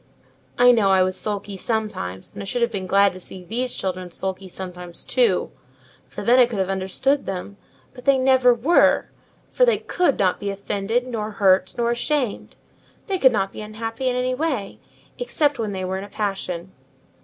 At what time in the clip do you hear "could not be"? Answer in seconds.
9.77-10.49, 13.19-13.61